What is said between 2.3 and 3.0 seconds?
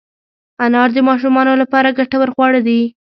خواړه دي.